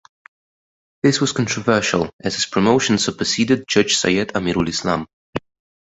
This 1.03 1.21
was 1.21 1.31
controversial 1.31 2.09
as 2.19 2.33
his 2.33 2.47
promotion 2.47 2.97
superseded 2.97 3.67
Judge 3.67 3.97
Syed 3.97 4.29
Amirul 4.29 4.67
Islam. 4.67 5.07